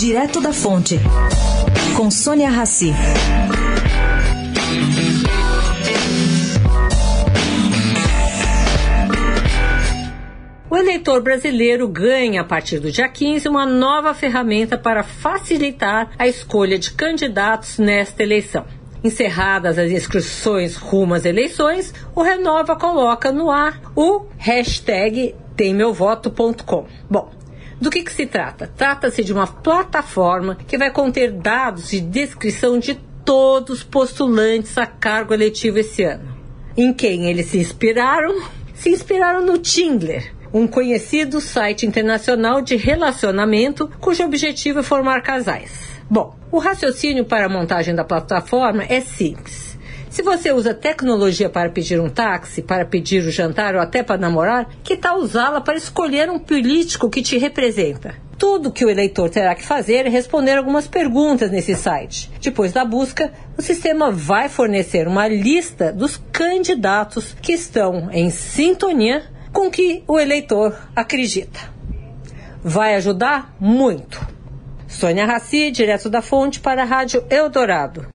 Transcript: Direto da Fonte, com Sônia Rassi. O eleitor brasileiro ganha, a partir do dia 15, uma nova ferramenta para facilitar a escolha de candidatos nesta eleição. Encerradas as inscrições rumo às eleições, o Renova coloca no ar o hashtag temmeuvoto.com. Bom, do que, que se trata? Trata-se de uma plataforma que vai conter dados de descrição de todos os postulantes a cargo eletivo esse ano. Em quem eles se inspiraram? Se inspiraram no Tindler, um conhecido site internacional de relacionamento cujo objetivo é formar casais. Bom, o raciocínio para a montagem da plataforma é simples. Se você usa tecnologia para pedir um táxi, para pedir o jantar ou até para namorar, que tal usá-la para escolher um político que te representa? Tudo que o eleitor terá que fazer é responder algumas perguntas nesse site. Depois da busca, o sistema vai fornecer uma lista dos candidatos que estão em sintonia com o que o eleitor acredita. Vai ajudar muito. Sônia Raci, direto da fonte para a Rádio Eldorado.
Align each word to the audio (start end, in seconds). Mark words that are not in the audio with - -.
Direto 0.00 0.40
da 0.40 0.50
Fonte, 0.50 0.98
com 1.94 2.10
Sônia 2.10 2.48
Rassi. 2.48 2.90
O 10.70 10.76
eleitor 10.78 11.20
brasileiro 11.22 11.86
ganha, 11.86 12.40
a 12.40 12.44
partir 12.44 12.78
do 12.78 12.90
dia 12.90 13.10
15, 13.10 13.46
uma 13.46 13.66
nova 13.66 14.14
ferramenta 14.14 14.78
para 14.78 15.02
facilitar 15.02 16.12
a 16.18 16.26
escolha 16.26 16.78
de 16.78 16.92
candidatos 16.92 17.78
nesta 17.78 18.22
eleição. 18.22 18.64
Encerradas 19.04 19.78
as 19.78 19.90
inscrições 19.90 20.76
rumo 20.76 21.12
às 21.12 21.26
eleições, 21.26 21.92
o 22.14 22.22
Renova 22.22 22.74
coloca 22.74 23.30
no 23.30 23.50
ar 23.50 23.78
o 23.94 24.24
hashtag 24.38 25.34
temmeuvoto.com. 25.54 26.86
Bom, 27.10 27.39
do 27.80 27.90
que, 27.90 28.02
que 28.02 28.12
se 28.12 28.26
trata? 28.26 28.70
Trata-se 28.76 29.24
de 29.24 29.32
uma 29.32 29.46
plataforma 29.46 30.54
que 30.54 30.76
vai 30.76 30.90
conter 30.90 31.32
dados 31.32 31.90
de 31.90 32.00
descrição 32.00 32.78
de 32.78 32.94
todos 33.24 33.78
os 33.78 33.82
postulantes 33.82 34.76
a 34.76 34.84
cargo 34.84 35.32
eletivo 35.32 35.78
esse 35.78 36.02
ano. 36.02 36.36
Em 36.76 36.92
quem 36.92 37.30
eles 37.30 37.46
se 37.46 37.58
inspiraram? 37.58 38.42
Se 38.74 38.90
inspiraram 38.90 39.44
no 39.44 39.58
Tindler, 39.58 40.32
um 40.52 40.66
conhecido 40.66 41.40
site 41.40 41.86
internacional 41.86 42.60
de 42.60 42.76
relacionamento 42.76 43.88
cujo 44.00 44.24
objetivo 44.24 44.80
é 44.80 44.82
formar 44.82 45.22
casais. 45.22 45.90
Bom, 46.08 46.36
o 46.50 46.58
raciocínio 46.58 47.24
para 47.24 47.46
a 47.46 47.48
montagem 47.48 47.94
da 47.94 48.04
plataforma 48.04 48.84
é 48.88 49.00
simples. 49.00 49.78
Se 50.10 50.22
você 50.22 50.50
usa 50.50 50.74
tecnologia 50.74 51.48
para 51.48 51.70
pedir 51.70 52.00
um 52.00 52.10
táxi, 52.10 52.60
para 52.60 52.84
pedir 52.84 53.22
o 53.22 53.30
jantar 53.30 53.76
ou 53.76 53.80
até 53.80 54.02
para 54.02 54.20
namorar, 54.20 54.68
que 54.82 54.96
tal 54.96 55.18
usá-la 55.18 55.60
para 55.60 55.76
escolher 55.76 56.28
um 56.28 56.36
político 56.36 57.08
que 57.08 57.22
te 57.22 57.38
representa? 57.38 58.16
Tudo 58.36 58.72
que 58.72 58.84
o 58.84 58.90
eleitor 58.90 59.30
terá 59.30 59.54
que 59.54 59.64
fazer 59.64 60.06
é 60.06 60.08
responder 60.08 60.58
algumas 60.58 60.88
perguntas 60.88 61.52
nesse 61.52 61.76
site. 61.76 62.28
Depois 62.40 62.72
da 62.72 62.84
busca, 62.84 63.32
o 63.56 63.62
sistema 63.62 64.10
vai 64.10 64.48
fornecer 64.48 65.06
uma 65.06 65.28
lista 65.28 65.92
dos 65.92 66.20
candidatos 66.32 67.36
que 67.40 67.52
estão 67.52 68.10
em 68.10 68.30
sintonia 68.30 69.22
com 69.52 69.68
o 69.68 69.70
que 69.70 70.02
o 70.08 70.18
eleitor 70.18 70.76
acredita. 70.96 71.60
Vai 72.64 72.96
ajudar 72.96 73.54
muito. 73.60 74.20
Sônia 74.88 75.24
Raci, 75.24 75.70
direto 75.70 76.10
da 76.10 76.20
fonte 76.20 76.58
para 76.58 76.82
a 76.82 76.84
Rádio 76.84 77.24
Eldorado. 77.30 78.04